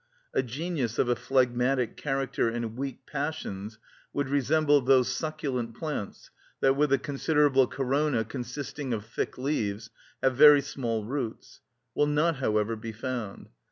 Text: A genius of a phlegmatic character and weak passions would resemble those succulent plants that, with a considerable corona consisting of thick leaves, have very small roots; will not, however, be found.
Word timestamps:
A 0.33 0.41
genius 0.41 0.97
of 0.97 1.09
a 1.09 1.15
phlegmatic 1.15 1.95
character 1.95 2.49
and 2.49 2.75
weak 2.75 3.05
passions 3.05 3.77
would 4.13 4.29
resemble 4.29 4.81
those 4.81 5.09
succulent 5.13 5.75
plants 5.77 6.31
that, 6.59 6.75
with 6.75 6.91
a 6.91 6.97
considerable 6.97 7.67
corona 7.67 8.25
consisting 8.25 8.93
of 8.95 9.05
thick 9.05 9.37
leaves, 9.37 9.91
have 10.23 10.35
very 10.35 10.61
small 10.63 11.05
roots; 11.05 11.61
will 11.93 12.07
not, 12.07 12.37
however, 12.37 12.75
be 12.75 12.91
found. 12.91 13.49